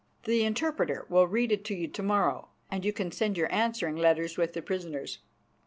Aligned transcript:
The 0.23 0.43
interpreter 0.43 1.05
will 1.09 1.27
read 1.27 1.51
it 1.51 1.63
to 1.65 1.75
you 1.75 1.87
to 1.89 2.01
morrow, 2.01 2.49
and 2.71 2.83
you 2.83 2.91
can 2.91 3.11
send 3.11 3.37
your 3.37 3.53
answering 3.53 3.95
letters 3.97 4.35
with 4.35 4.53
the 4.53 4.61
prisoners." 4.63 5.19